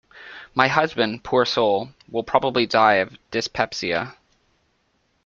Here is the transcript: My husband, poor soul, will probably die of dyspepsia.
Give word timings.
My 0.55 0.67
husband, 0.67 1.23
poor 1.23 1.45
soul, 1.45 1.89
will 2.09 2.23
probably 2.23 2.65
die 2.65 2.95
of 2.95 3.15
dyspepsia. 3.29 4.15